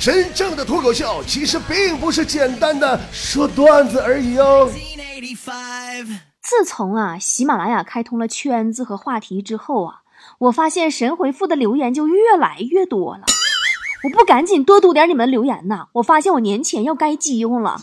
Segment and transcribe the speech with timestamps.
[0.00, 4.70] 真正的脱口秀其实并不是简单的说段子而已哦。
[6.40, 9.94] 自从啊喜马拉雅开通了圈子和话题之后啊，
[10.38, 13.24] 我发现神回复的留言就越来越多了。
[14.04, 17.80] 我不赶紧多读点你们留言呐，我发现我年前要该饥荒了。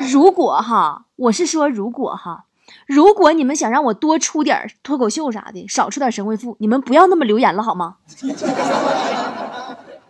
[0.00, 2.46] 如果哈，我是说如果哈，
[2.86, 7.96] 如果你们想让我多出点脱口秀啥的，少出点神回复，你们不要那么留言了好吗？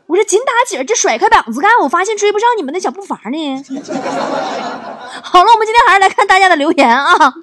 [0.06, 3.64] 我这紧打紧，这甩开膀子干，我发现追不上你们的小步伐呢。
[5.22, 7.34] 好了，我们今天还是来看大家的留言啊。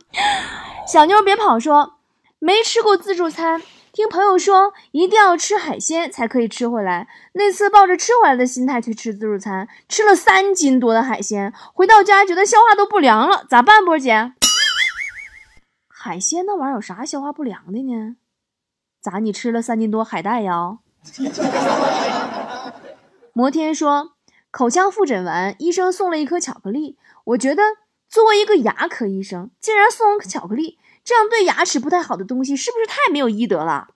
[0.87, 1.93] 小妞别跑说
[2.39, 7.07] 没吃过自助餐，听朋友说一定要吃海鲜才可以吃回来。
[7.33, 14.33] 那次抱着吃回来的心态去吃自助餐，吃了三斤多的海鲜，回到家觉得消化都不良了，咋办，波姐？
[15.87, 18.15] 海鲜那玩意儿有啥消化不良的呢？
[19.01, 20.77] 咋你吃了三斤多海带呀？
[23.41, 24.11] 摩天说
[24.53, 26.95] ：“口腔复诊完，医生送了一颗巧克力。
[27.23, 27.63] 我觉得
[28.07, 33.87] 作为一个牙科医生，竟然送巧克力，这样对牙齿不太好的东西，是不是太没有医德了？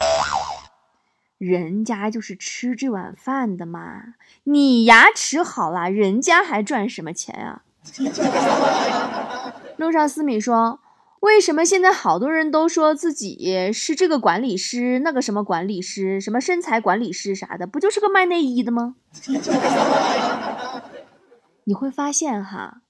[1.38, 7.62] 人家就是吃这碗饭的嘛，你牙齿好了，人家还赚什么钱啊？”
[9.78, 10.80] 路上思米说。
[11.26, 18.96] 为什么现在好多人都说自己是这个管理师，那个什么管理师，什么身材管理师啥的，不就是个卖内衣的吗？
[21.66, 22.82] 你会发现哈，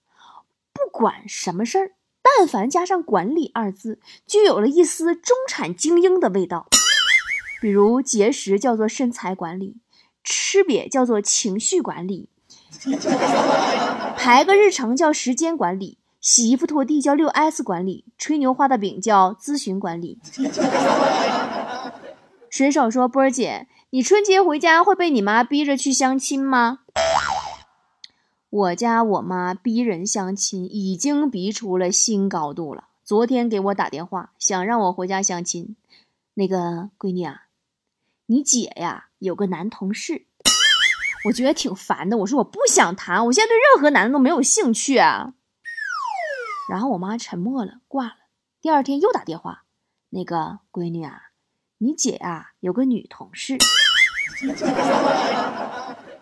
[0.74, 6.68] 不管什么事儿，但凡加上“管理”二字，就有了一丝中产精英的味道。
[7.62, 9.78] 比如节食叫做身材管理，
[10.22, 12.28] 吃瘪叫做情绪管理，
[14.18, 16.00] 排个日程叫时间管理。
[16.26, 20.18] 洗衣服拖地叫六 S 管理，吹牛画大饼叫咨询管理。
[22.50, 26.80] 水手说：“波儿姐，你春节回家会被你妈逼着去相亲吗？”
[28.50, 32.86] 我家我妈逼人相亲已经逼出了新高度了。
[33.04, 35.76] 昨天给我打电话，想让我回家相亲。
[36.34, 37.44] 那个闺女啊，
[38.26, 40.26] 你姐呀有个男同事，
[41.26, 42.18] 我觉得挺烦的。
[42.18, 45.36] 我说我不想谈，我现在对任何男的都没有兴趣啊。
[46.68, 48.14] 然后我妈沉默了，挂了。
[48.62, 49.64] 第二天又打电话，
[50.10, 51.30] 那个闺女啊，
[51.78, 53.58] 你姐啊有个女同事。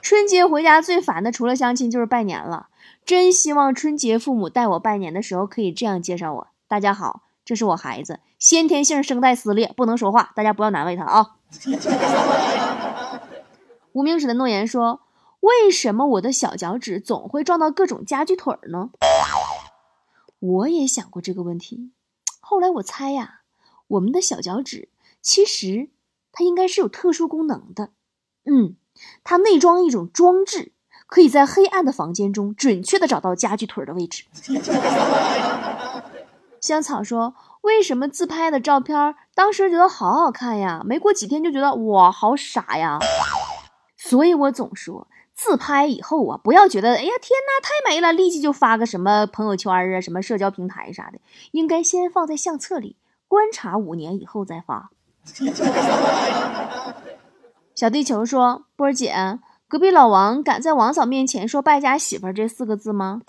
[0.01, 2.67] 春节回家最烦的，除了相亲就是拜年了。
[3.05, 11.37] 真希望春节父母带我拜年的时候可以这样介绍我：大家好，这是我孩子，先天性声带撕裂，不能说话，大家不要难为他啊。
[13.93, 14.99] 无名指的诺言说：
[15.39, 18.89] 为什么我的小脚趾总会撞到各种家具腿儿呢？
[20.43, 21.91] 我也想过这个问题，
[22.41, 23.43] 后来我猜呀，
[23.87, 24.89] 我们的小脚趾
[25.21, 25.89] 其实
[26.33, 27.91] 它应该是有特殊功能的，
[28.43, 28.75] 嗯，
[29.23, 30.73] 它内装一种装置，
[31.07, 34.25] 可以在黑暗的房间中准确的找到家具腿的位置。
[36.59, 42.99] 香草说：“为什么自拍的照片当时觉得好好看呀，没过几天就觉得哇好傻呀？”
[43.95, 45.07] 所以我总说。
[45.35, 51.19] 自拍以后啊，不要觉得哎呀天哪太美了，立即就发个什么朋友圈啊、什么社交平台啥的，
[51.51, 52.95] 应该先放在相册里
[53.27, 54.91] 观察五年以后再发。
[57.73, 63.21] 小地球说：“波儿姐，隔壁老王敢在王嫂面前说败家媳妇这四个字吗？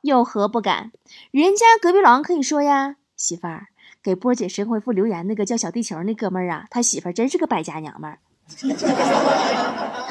[0.00, 0.90] 有何不敢？
[1.30, 3.66] 人家隔壁老王可以说呀，媳妇儿
[4.02, 8.18] 给波儿姐神回复留言那个叫小地球那哥们儿啊，他媳妇儿真是个败家娘们儿。”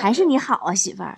[0.04, 1.16] 还是你好啊，媳妇儿。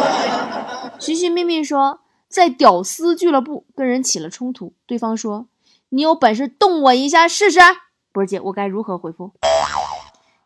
[0.98, 5.46] 寻寻觅觅说，在屌丝俱乐部跟人起了冲突，对方说
[5.90, 7.60] ：“你有本事动我一下试试。”
[8.10, 9.32] 波儿姐，我该如何回复？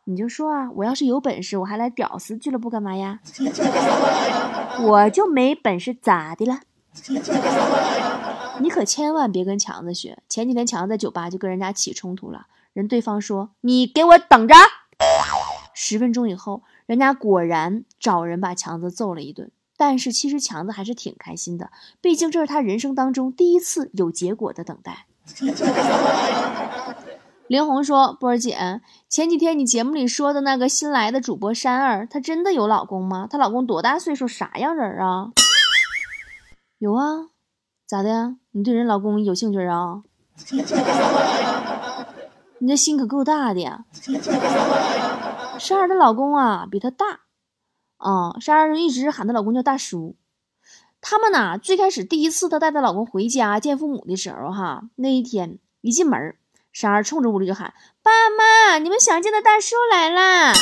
[0.06, 3.20] 你就说啊，我要是有本事，我还来屌丝俱乐部干嘛呀？
[4.82, 6.58] 我就没本事，咋的了？
[8.58, 10.18] 你可千万别跟强子学。
[10.28, 14.56] 前几天强子在酒吧就跟人家起冲突了，人对方说：“你给我等着。”
[15.84, 19.50] 十分钟以后，人家果然找人把强子揍了一顿。
[19.76, 25.06] 但是其实强子还是挺开心的，毕竟这是他人生当中第一次有结果的等待。
[27.48, 33.26] 林红说：“波儿姐，前几天你节目里说的那个新来的主播珊儿，她真的有老公吗？
[33.28, 34.28] 她老公多大岁数？
[34.28, 35.32] 啥样人啊？”
[36.78, 37.26] 有啊，
[37.88, 38.36] 咋的？
[38.52, 40.04] 你对人老公有兴趣啊？
[42.58, 43.84] 你这心可够大的呀！
[45.62, 47.20] 莎儿的老公啊，比她大，
[47.98, 50.16] 啊，珊儿一直喊她老公叫大叔。
[51.00, 56.34] 他们呐，最开始第一次她带她老公回家见父母的时候，哈，那一天一进门，
[56.72, 60.52] 莎儿冲着屋里就喊：“爸妈，你们想见的大叔来啦！”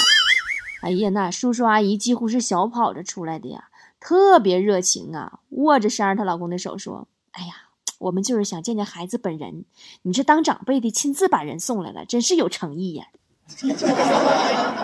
[0.84, 7.54] 哎呀，那叔叔阿姨几乎是小跑着出来的呀，特别热情啊，握着莎儿她老公的手说：“哎呀，
[8.00, 9.64] 我们就是想见见孩子本人，
[10.02, 13.06] 你这当长辈的亲自把人送来了，真是有诚意呀。”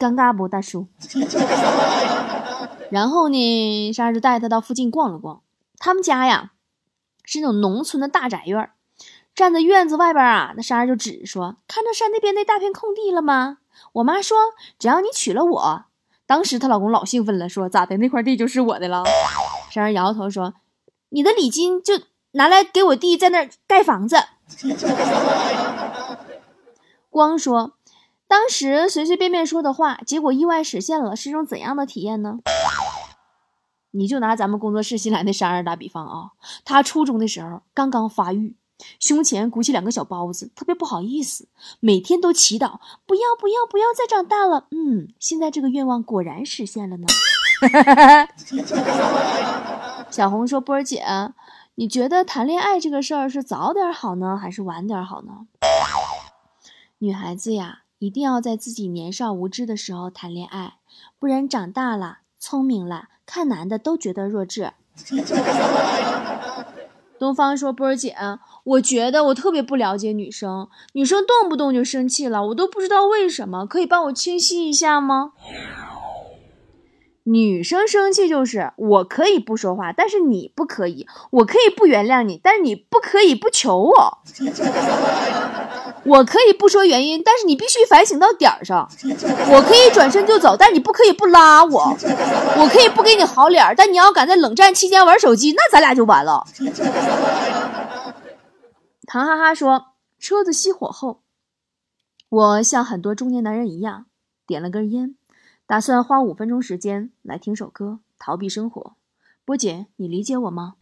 [0.00, 0.88] 尴尬不，大叔？
[2.90, 5.42] 然后呢，珊儿就带他到附近逛了逛。
[5.78, 6.52] 他们家呀，
[7.24, 8.72] 是那种农村的大宅院儿。
[9.34, 13.58] 站在院子外边啊，那珊儿就指说：“看到山那边那大片空地了吗？
[13.92, 14.36] 我妈说，
[14.78, 15.84] 只要你娶了我，
[16.26, 19.04] 当时她老公老兴奋了，说咋的，那块地就是我的了。”
[19.70, 20.54] 莎儿摇摇头说
[21.10, 21.94] ：“你的礼金就
[22.32, 24.16] 拿来给我弟在那儿盖房子。
[27.08, 27.74] ”光说，
[28.30, 32.38] 当时随随便便说的话，结果意外实现了，是一种怎样的体验呢？
[33.90, 36.30] 你就拿咱们工作室新来的珊儿打比方啊，
[36.64, 38.54] 他初中的时候刚刚发育。
[39.00, 41.48] 胸前鼓起两个小包子，特别不好意思，
[41.80, 44.68] 每天都祈祷不要不要不要再长大了。
[44.70, 47.08] 嗯，现在这个愿望果然实现了呢。
[50.08, 51.04] 小红说：“波儿姐，
[51.74, 55.46] 你觉得谈恋爱这个事儿是早点好呢，还是晚点好呢？”
[56.98, 60.76] 女孩子呀，一定要在自己年少无知的时候谈恋爱，
[61.18, 64.72] 不然长大了聪明了，看男的都觉得弱智。
[67.18, 68.16] 东方说：“波儿姐，
[68.64, 75.32] 我觉得我特别不了解女生，女生动不动就生气了，我都不知道为什么，可以帮我清晰一下吗？”
[77.24, 84.18] 女生生气就是我可以不说话，但是你不可以；我可以不原谅你，但是你不可以不求我。
[86.04, 88.88] 我可以不说原因，但是你必须反省到点儿上。
[89.02, 91.96] 我可以转身就走，但你不可以不拉我。
[92.56, 96.46] 我可以不给你好脸，但你要敢在冷战期间玩手机，那咱俩就完了。
[99.06, 99.86] 唐哈哈说
[100.18, 101.20] ：“车子熄火后，
[102.28, 104.06] 我像很多中年男人一样，
[104.46, 105.16] 点了根烟。”
[105.66, 108.94] 打算花五分钟时间来听首歌，逃避生活。
[109.44, 110.74] 波姐，你理解我吗？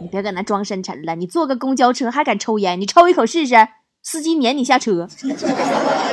[0.00, 1.14] 你别搁那装深沉了。
[1.14, 2.78] 你坐个公交车还敢抽烟？
[2.78, 3.54] 你抽一口试试，
[4.08, 5.08] 司机撵你下车。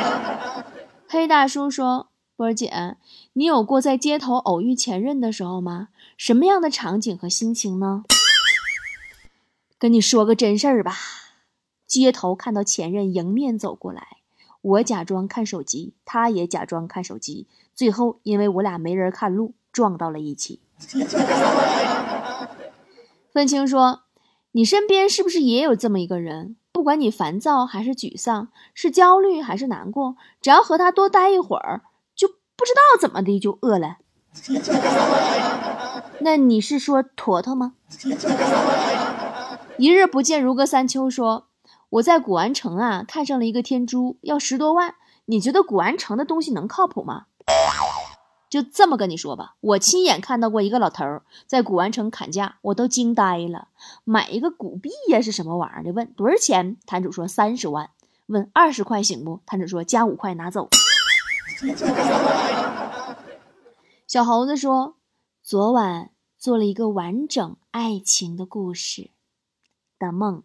[1.08, 2.98] 黑大叔说：“波姐，
[3.34, 5.90] 你有过在街头偶遇前任的时候吗？
[6.18, 8.04] 什么样的场景和心情呢？”
[9.78, 10.96] 跟你说个真事儿吧，
[11.86, 14.18] 街头看到前任迎面走过来，
[14.62, 17.46] 我假装看手机，他也假装看手机。
[17.76, 20.60] 最后，因为我俩没人看路，撞到了一起。
[23.32, 24.02] 愤青说
[24.54, 26.56] ：“你身边是不是也有这么一个人？
[26.74, 31.84] 不管你烦躁还是沮丧，是焦虑还是难过，只要和他多待一会儿，
[32.16, 33.98] 就不知道怎么的就饿了。
[36.22, 37.74] 那你是说坨坨吗？”
[39.78, 41.46] 一日不见如隔三秋说
[41.92, 44.96] ：“我在古玩城啊，看上了一个天珠，要十多万。
[45.26, 47.26] 你觉得古玩城的东西能靠谱吗？”
[48.54, 53.70] 就这么跟你说吧，我亲眼看到过一个老头在古玩城砍价，我都惊呆了。
[54.04, 55.92] 买一个古币呀是什么玩意儿的？
[55.92, 56.78] 问多少钱？
[56.86, 57.90] 摊主说三十万。
[58.28, 59.40] 问二十块行不？
[59.48, 60.70] 摊主说加五块拿走。
[64.06, 64.98] 小猴子说，
[65.42, 69.10] 昨晚做了一个完整爱情的故事
[69.98, 70.44] 的梦。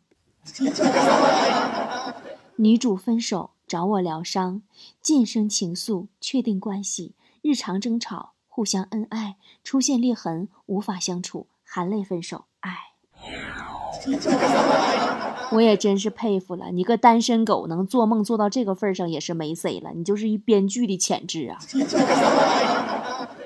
[2.56, 4.62] 女主分手找我疗伤，
[5.02, 7.12] 晋升情愫，确定关系。
[7.42, 12.44] 日常争吵，互相恩爱，出现裂痕，无法相处，含泪分手。
[12.60, 12.76] 唉，
[15.52, 19.90] 我也真是佩服了，你个单身狗能做梦做到这个份上，也是没谁了。
[19.94, 21.58] 你就是一编剧的潜质啊！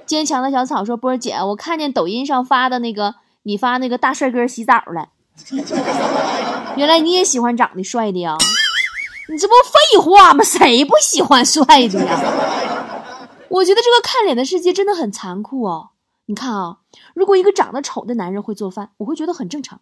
[0.05, 3.15] 坚强的小草说：“波儿姐，我看见抖音上发的那个，
[3.45, 5.11] 你发那个大帅哥洗澡了，
[6.77, 8.37] 原来你也喜欢长得帅的呀？
[9.31, 10.43] 你这不废话吗？
[10.43, 12.21] 谁不喜欢帅的呀？”
[13.53, 15.91] 我觉得这个看脸的世界真的很残酷哦。
[16.27, 16.79] 你看啊，
[17.15, 19.81] 如果一个长得丑的男人会做饭，我会觉得很正常；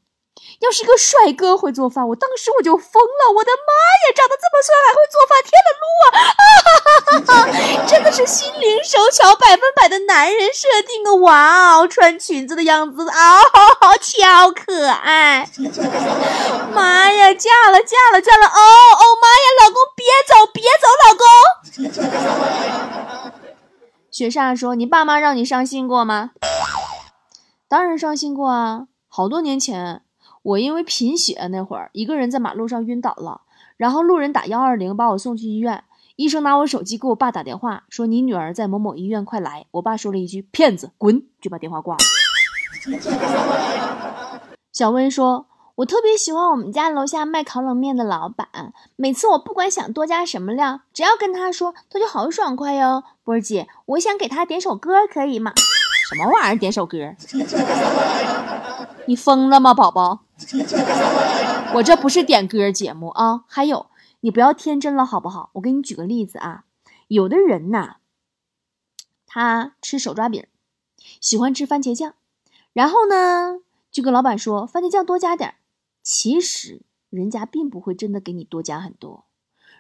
[0.61, 3.31] 要是一个帅哥会做饭，我当时我就疯了。
[3.37, 3.71] 我的妈
[4.03, 6.19] 呀，长得这么帅还会做饭，天了噜啊！
[6.19, 6.35] 啊
[6.75, 7.87] 哈哈哈！
[7.87, 11.15] 真的是心灵手巧，百分百的男人设定啊！
[11.21, 13.41] 哇哦，穿裙子的样子啊，
[14.01, 15.49] 超可爱！
[16.75, 18.47] 妈呀，嫁了嫁了嫁了！
[18.47, 21.25] 哦哦妈呀，老公别走别走，老公！
[24.11, 26.33] 雪煞说：“你爸妈让你伤心过吗？”
[27.69, 28.89] 当然伤心过啊！
[29.09, 30.03] 好多年前，
[30.43, 33.43] 我因为贫血那会儿，一个人在马路上晕倒了，
[33.77, 35.85] 然后路人打幺二零把我送去医院。
[36.17, 42.01] 医生拿我手机给我爸打电话，说：“你女儿在某某医院，快来。”我爸说了一句：“骗子，滚！”就把电话挂了。
[44.73, 45.47] 小薇说
[45.81, 53.03] ：“我特别喜欢我们家楼下卖烤冷面的老板，每次我不管想多加什么料，只要跟他说，他就好爽快哟。
[53.25, 55.55] 波儿姐，我想给他点首歌，可以吗？
[56.11, 56.59] 什么玩意儿？
[56.59, 57.15] 点首歌？
[59.07, 60.21] 你疯了吗，宝宝？
[61.75, 63.45] 我这不是点歌节目啊！
[63.49, 63.87] 还有，
[64.21, 65.49] 你不要天真了，好不好？
[65.55, 66.65] 我给你举个例子啊，
[67.09, 67.95] 有的人呐，
[69.27, 70.45] 他吃手抓饼，
[71.23, 72.13] 喜欢吃番茄酱，
[72.75, 73.61] 然后呢，
[73.91, 75.55] 就跟老板说番茄酱多加点儿。
[76.03, 79.25] 其实人家并不会真的给你多加很多。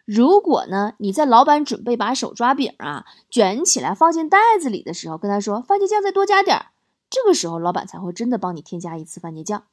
[0.05, 6.67] 如果呢，你在老板准备把手抓饼啊卷起来放进袋子里的时候，跟他说番茄酱再多加点儿，
[7.09, 9.65] 这个时候老板才会真的帮你添加一次番茄酱。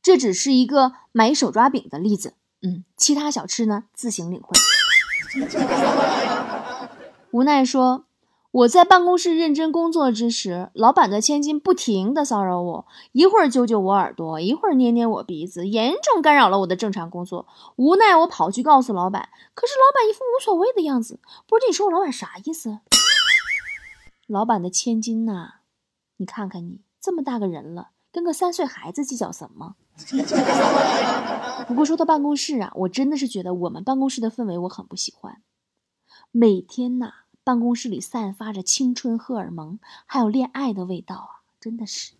[0.00, 4.56] 这只是一个买手抓饼的例子，嗯，其他小吃呢自行领会。
[7.32, 8.05] 无奈说。
[8.56, 17.46] 我在办公室认真工作之时，老板的千金不停的骚扰我，一会儿揪揪我耳朵，一会儿捏捏我鼻子，严重干扰了我的正常工作。
[17.76, 21.20] 无奈我跑去告诉老板，可是老板一副无所谓的样子。
[21.46, 22.78] 不是你说我老板啥意思？
[24.26, 25.56] 老板的千金呐，
[26.16, 29.76] 你看看你这么大个人了，跟个三岁孩子计较什么？
[31.68, 35.42] 不过说到办公室啊，我真的是觉得我们办公室的氛围我很不喜欢，
[36.32, 37.25] 每天呐。
[37.46, 41.46] 办公室里散发着青春荷尔蒙，还有恋爱的味道啊！
[41.60, 42.14] 真的是，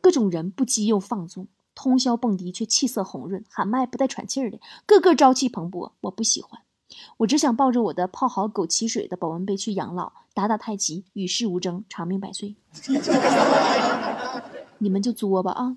[0.00, 5.90] 各种人不羁又放纵，通宵蹦迪却气色红润，喊麦不带喘气儿的，个个朝气蓬勃。
[6.02, 6.60] 我不喜欢，
[7.16, 12.54] 我只想抱着我的泡好枸杞水的保温杯去养老，打打太极，与世无争，长命百岁。
[14.78, 15.76] 你们就作吧啊！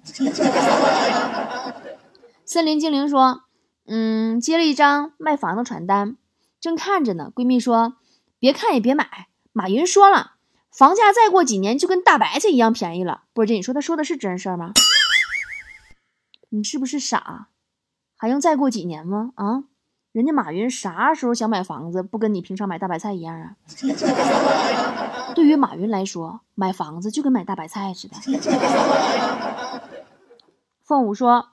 [2.46, 3.46] 森林精灵说
[3.89, 6.17] ：“嗯，接了一张卖房的传单。”
[6.61, 7.95] 正看着呢，闺蜜说
[8.39, 10.33] ：“别看也别买。”马云说了，
[10.71, 13.23] 房价再过几年就跟大白菜一样便宜了。
[13.33, 14.71] 波姐，你说他说的是真事儿吗？
[16.49, 17.47] 你是不是傻？
[18.15, 19.31] 还用再过几年吗？
[19.35, 19.63] 啊，
[20.11, 23.55] 人家马云啥时候想买房子，不跟你平常买大白菜一样啊？
[25.33, 28.15] 对于马云来说，买房子就跟买大白菜似的。
[30.85, 31.49] 凤舞说：“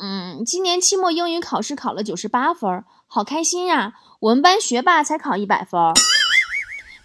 [0.00, 5.80] 嗯，今年期末英语考试考了九十八分，好开心呀。”我们班学霸才考一百分，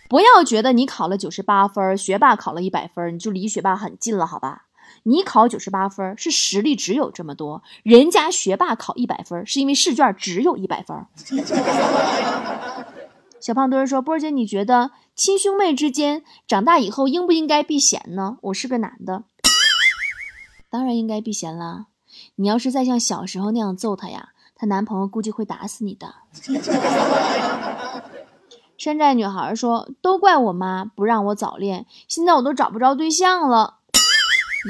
[0.10, 4.64] 不要觉得你考了九十八分，学霸考了一百分，你就离学霸很近了，好吧？
[5.04, 11.06] 你考九十八分是实力只有这么多，人家学霸考一百分是因为试卷只有一百分。
[13.40, 18.38] 小胖墩说：“波儿姐，你觉得亲兄妹之间长大以后应不应该避嫌呢？
[18.42, 19.26] 我是个男的，
[20.70, 21.86] 当然应该避嫌了。
[22.36, 26.14] 你要是再像小时候那样揍他呀。”她男朋友估计会打死你的。
[28.78, 33.78] 山寨女孩说：“都怪我妈不让我早恋，现在我都找不着对象了。”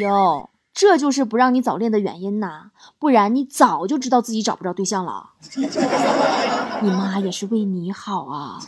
[0.01, 2.72] 哟，这就是不让你早恋的原因呐！
[3.00, 5.32] 不然你早就知道自己找不着对象了。
[6.82, 8.60] 你妈也是为你好啊。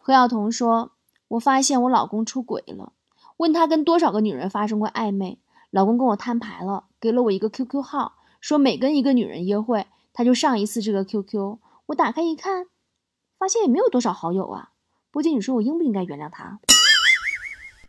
[0.00, 0.90] 何晓彤说
[1.28, 2.92] ：“我发现我老公出轨了，
[3.38, 5.38] 问他跟多少个女人发生过暧昧，
[5.74, 11.58] 老公跟我摊牌了，给了我一个 QQ 号。”说每跟一个女人约会，他就上一次这个 QQ。
[11.86, 12.66] 我打开一看，
[13.36, 14.68] 发现也没有多少好友啊。
[15.10, 16.60] 波姐，你说我应不应该原谅他？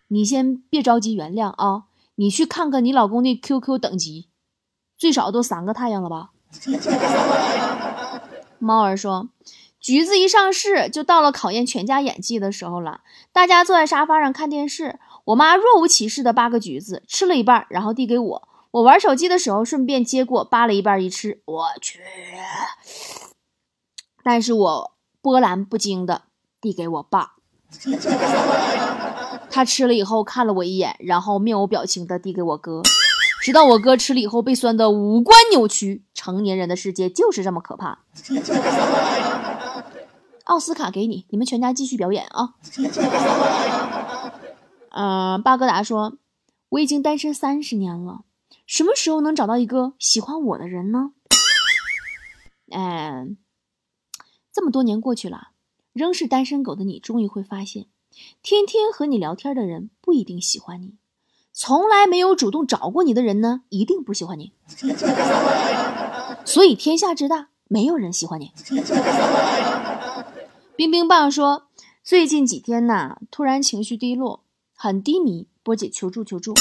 [0.07, 1.83] 你先别着急原谅啊，
[2.15, 4.29] 你去看看你老公的 QQ 等级，
[4.97, 6.31] 最少都三个太阳了吧？
[8.57, 9.29] 猫儿说，
[9.79, 13.01] 橘子一上市就到了考验全家演技的时候了。
[13.31, 18.47] 大家坐在沙发上看电视，我妈若无其事的扒个橘子，吃了一半，然后递给我。
[18.69, 21.99] 我玩手机的时候，顺便接过，扒了一半一吃，我去！
[24.23, 24.91] 但是我
[25.21, 26.23] 波澜不惊的
[26.61, 27.33] 递给我爸，
[29.49, 32.83] 他吃了以后看了我一眼，然后面无表情的递给我哥，
[33.41, 36.03] 直到我哥吃了以后被酸的五官扭曲。
[36.13, 37.99] 成年人的世界就是这么可怕。
[40.43, 42.53] 奥斯卡给你，你们全家继续表演啊！
[44.95, 46.17] 嗯，巴格达说，
[46.69, 48.21] 我已经单身三十年了。
[48.65, 51.11] 什么时候能找到一个喜欢我的人呢？
[52.71, 53.35] 嗯，
[54.53, 55.49] 这么多年过去了，
[55.91, 57.87] 仍是单身狗的你，终于会发现，
[58.41, 60.93] 天天和你聊天的人不一定喜欢你，
[61.51, 64.53] 从来没有主动找过你的人呢，一定不喜欢你。
[66.45, 68.53] 所以天下之大，没有人喜欢你。
[70.77, 71.67] 冰冰棒说，
[72.01, 74.44] 最近几天呐，突然情绪低落，
[74.75, 76.53] 很低迷，波姐求助求助。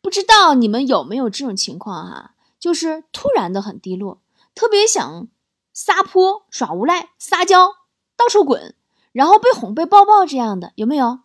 [0.00, 2.34] 不知道你们有没有这种情况哈？
[2.60, 4.20] 就是突然的很低落，
[4.54, 5.26] 特别想
[5.72, 7.72] 撒泼、耍无赖、撒娇、
[8.16, 8.74] 到处滚，
[9.10, 11.20] 然后被哄、被抱抱这样的有没有？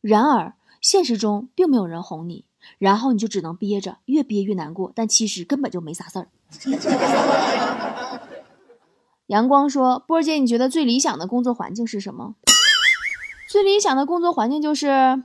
[0.00, 2.46] 然而现实中并没有人哄你，
[2.78, 6.28] 然后你就只能憋着，越憋越难过，但其实根本就没啥事儿。
[9.26, 12.34] 阳光说：“波儿姐，你觉得最理想的工作环境是什么？
[13.50, 15.24] 最理想的工作环境就是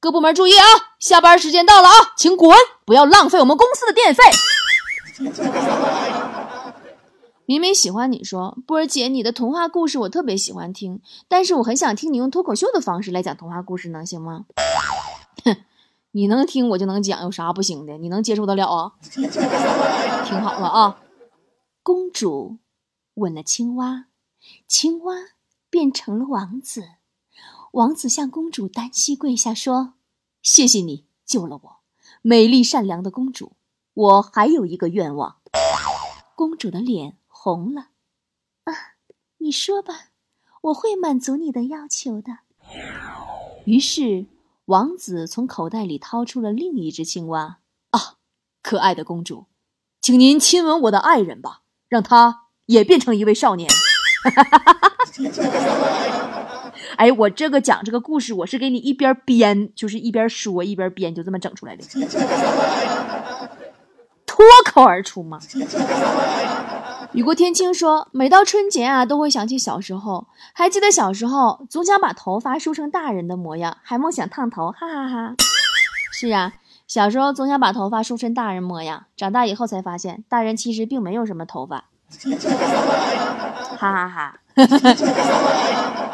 [0.00, 0.64] 各部门注意啊，
[0.98, 2.56] 下班时间到了啊，请滚，
[2.86, 4.22] 不要浪费我们公司的电费。”
[7.44, 14.46] 明明喜欢你说，波儿姐，你的童话故事我特别喜欢听，但是我很想听你用脱口秀的方式来讲童话故事，能行吗？
[15.44, 15.58] 哼，
[16.12, 17.98] 你能听我就能讲，有啥不行的？
[17.98, 18.92] 你能接受得了啊？
[20.24, 20.98] 听好了啊，
[21.82, 22.56] 公主。
[23.16, 24.06] 吻了青蛙，
[24.66, 25.14] 青蛙
[25.68, 26.82] 变成了王子。
[27.76, 29.92] 王子向公主单膝跪下，说
[30.40, 31.76] ：“谢谢你救了我，
[32.22, 33.52] 美丽善良的公主。
[33.92, 35.36] 我还有一个愿望。”
[36.34, 37.88] 公主的脸红了。
[38.64, 38.72] 啊，
[39.36, 40.06] 你说吧，
[40.62, 42.38] 我会满足你的要求的。
[43.66, 44.24] 于是，
[44.64, 47.58] 王子从口袋里掏出了另一只青蛙。
[47.90, 48.14] 啊，
[48.62, 49.44] 可爱的公主，
[50.00, 52.44] 请您亲吻我的爱人吧，让他。
[52.64, 53.70] 也变成一位少年。
[54.24, 54.96] 哈哈哈哈哈
[56.96, 61.84] 哎，我这个讲这个故事，我是给你一边编，就是一边说一边编，就这么整出来的，
[64.26, 65.38] 脱口而出吗？
[67.12, 75.34] 雨过天晴说，每到春节啊，都会想起小时候，还记得小时候总想把头发梳成大人的模样，还梦想烫头，哈哈哈。
[76.12, 76.52] 是啊，
[76.86, 81.84] 小时候总想把头发梳成大人模样，长大以后才发现，大人其实并没有什么头发。
[83.78, 84.38] 哈哈哈！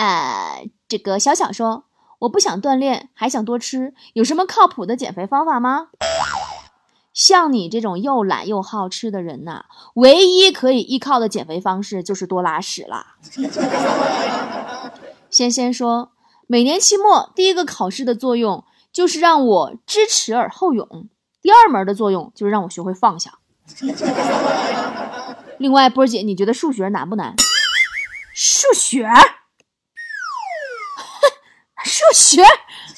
[0.00, 1.84] 呃，这个小小说，
[2.20, 5.88] 我不想锻炼，还想多吃，有什么靠谱的减肥方法吗？
[7.12, 9.66] 像你这种又懒又好吃的人呐，
[9.96, 13.16] 唯一可以依靠的减肥方式就是多拉屎啦。
[15.28, 16.12] 仙仙说，
[16.46, 21.10] 每年期末第一个考试的作用就是让我知耻而后勇，
[21.42, 23.34] 第二门的作用就是让我学会放下。
[25.58, 27.34] 另外，波姐，你觉得数学难不难？
[28.32, 29.06] 数学？
[31.84, 32.42] 数学？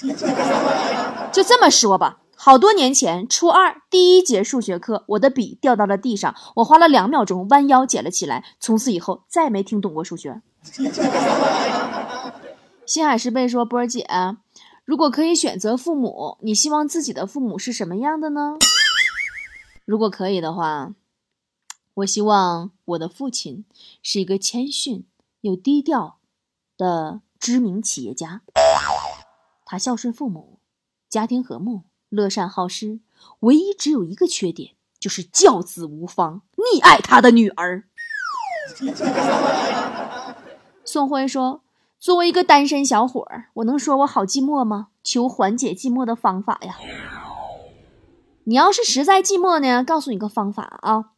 [1.32, 10.42] 就这么说吧，好多年前，初二第一节数学课，我的笔掉到了地上，我花了两秒钟弯腰捡了起来，从此以后再没听懂过数学。
[12.84, 14.06] 新海师贝说：“波儿姐，
[14.84, 18.56] 如果可以选择父母，你希望自己的父母是什么样的呢？”
[19.86, 20.92] 如果可以的话，
[21.94, 23.64] 我希望我的父亲
[24.02, 25.06] 是一个谦逊
[25.40, 26.18] 又低调
[26.76, 28.42] 的知名企业家。
[29.64, 30.60] 他孝顺父母，
[31.08, 33.00] 家庭和睦，乐善好施，
[33.40, 37.82] 唯一只有一个缺点，就是教子无方，溺爱他的女儿。
[40.84, 41.62] 宋辉说
[41.98, 44.90] ：“作为一个单身小伙儿，我能说我好寂寞吗？
[45.02, 46.76] 求缓解寂寞的方法呀！”
[48.46, 51.10] 你要是实在寂寞呢，告诉你个方法啊，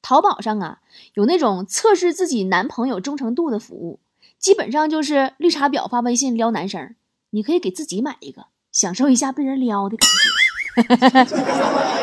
[0.00, 0.80] 淘宝上啊
[1.12, 4.00] 有那种测试自己男朋友忠诚度的服务，
[4.38, 6.94] 基本上就是绿茶婊发微信撩男生，
[7.30, 11.36] 你可以给自己买一个，享受一下被人撩的感觉。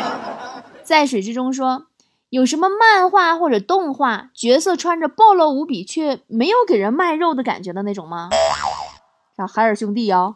[0.83, 1.85] 在水之中说，
[2.29, 8.29] 有什么漫画或者动画角色穿着暴露无比却没有给人卖肉的感觉的那种吗？
[9.37, 10.35] 啥海尔兄弟啊？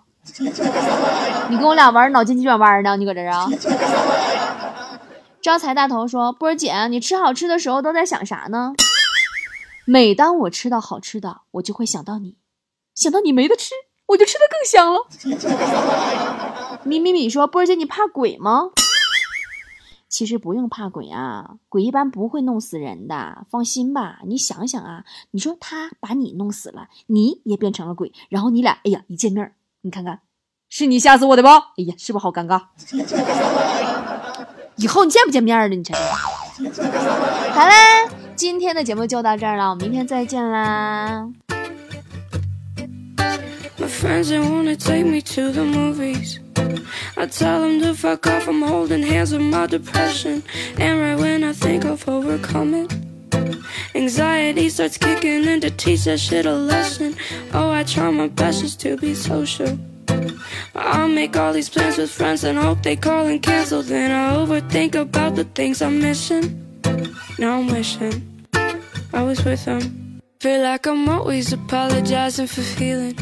[1.50, 2.96] 你跟我俩玩脑筋急转弯呢？
[2.98, 3.48] 你搁这啊？
[5.42, 8.74] 招财大头说：“波儿姐，你吃好吃的时候都在想啥呢？”
[9.92, 12.38] 每当我吃到好吃的，我就会想到你，
[12.94, 13.74] 想到你没得吃，
[14.06, 15.08] 我就吃的更香了。
[16.84, 18.70] 咪咪咪说：“波儿姐，你怕鬼吗？”
[20.08, 24.20] 其实不用怕鬼啊，鬼一般不会弄死人的，放心吧。
[24.28, 29.56] 你想想啊，你说他把你弄死了，你也变成了鬼，然后你俩，哎呀，一见面。
[29.82, 30.22] 你看看，
[30.70, 31.48] 是你吓死我的不？
[31.50, 32.62] 哎呀，是不是好尴尬？
[34.78, 35.68] 以后你见不见面了？
[35.68, 36.00] 你猜猜。
[37.52, 37.99] 好啦，
[38.39, 41.29] 今天的节目就到这儿了，我们明天再见啦。
[53.95, 57.15] Anxiety starts kicking in to teach that shit a lesson.
[57.53, 59.79] Oh, I try my best just to be social.
[60.75, 63.83] I'll make all these plans with friends and hope they call and cancel.
[63.83, 66.61] Then I overthink about the things I'm missing.
[67.40, 68.46] Now I'm wishing
[69.14, 70.20] I was with them.
[70.42, 73.16] Feel like I'm always apologizing for feeling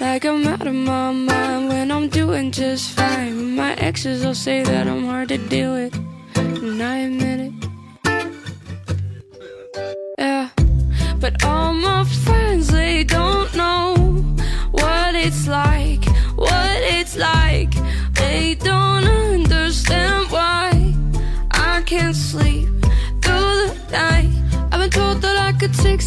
[0.00, 3.54] like I'm out of my mind when I'm doing just fine.
[3.54, 5.94] My exes all say that I'm hard to deal with,
[6.34, 7.37] and I admit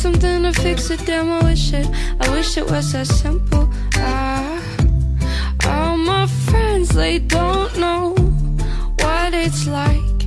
[0.02, 1.06] something to fix it.
[1.06, 1.88] Damn, I wish it,
[2.20, 3.70] I wish it was that simple.
[3.96, 4.60] Ah,
[5.68, 8.16] all my friends, they don't know
[9.02, 10.22] what it's like,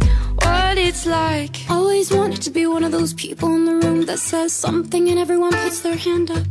[0.44, 1.56] what it's like.
[1.68, 5.18] Always wanted to be one of those people in the room that says something and
[5.18, 6.46] everyone puts their hand up.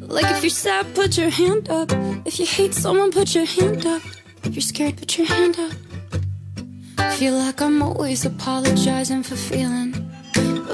[0.00, 1.90] Like if you're sad, put your hand up.
[2.26, 4.02] If you hate someone, put your hand up.
[4.44, 7.12] If you're scared, put your hand up.
[7.14, 9.95] Feel like I'm always apologizing for feeling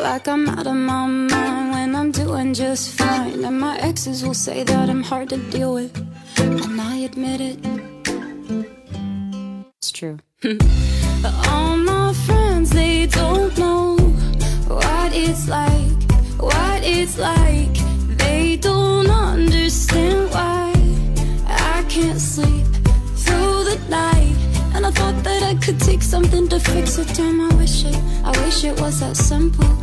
[0.03, 3.45] like I'm out of my mind when I'm doing just fine.
[3.45, 5.95] And my exes will say that I'm hard to deal with,
[6.39, 7.59] and I admit it.
[9.79, 10.19] It's true.
[11.49, 13.97] All my friends, they don't know
[14.67, 16.03] what it's like,
[16.39, 17.75] what it's like.
[18.19, 20.73] They don't understand why
[21.47, 22.67] I can't sleep
[23.23, 24.37] through the night.
[24.75, 27.09] And I thought that I could take something to fix it.
[27.15, 29.82] Damn, I wish it, I wish it was that simple.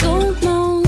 [0.00, 0.82] Don't know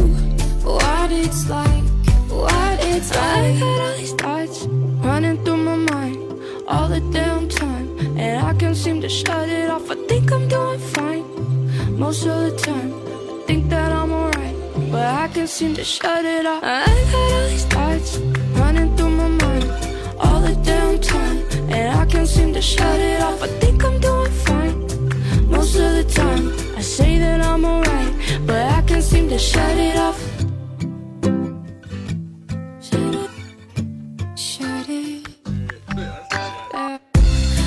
[0.63, 1.85] what it's like,
[2.29, 3.55] what it's like.
[3.55, 4.67] I got all these thoughts
[5.07, 6.19] running through my mind
[6.67, 9.91] all the damn time, and I can't seem to shut it off.
[9.91, 11.25] I think I'm doing fine
[11.99, 12.93] most of the time.
[12.95, 14.57] I think that I'm alright,
[14.91, 16.63] but I can't seem to shut it off.
[16.63, 18.19] I got all these thoughts
[18.61, 19.71] running through my mind
[20.19, 21.39] all the damn time,
[21.71, 23.43] and I can't seem to shut it off.
[23.43, 24.77] I think I'm doing fine
[25.51, 26.62] most of the time.
[27.03, 28.15] Say that I'm alright,
[28.47, 30.21] but I can't seem to shut it off.
[32.81, 33.31] Shut it,
[34.39, 35.29] shut it.
[35.97, 36.99] Yeah.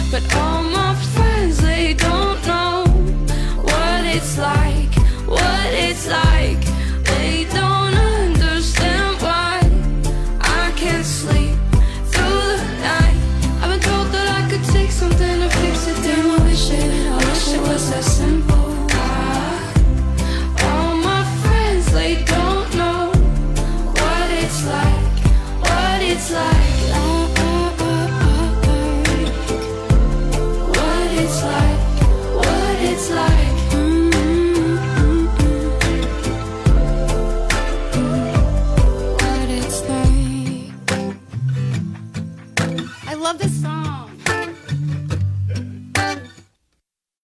[0.10, 2.86] But all my friends, they don't know
[3.70, 4.94] what it's like,
[5.28, 6.65] what it's like.